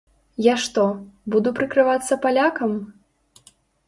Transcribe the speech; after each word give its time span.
Я 0.43 0.53
што, 0.61 0.85
буду 1.33 1.49
прыкрывацца 1.59 2.17
палякам? 2.23 2.73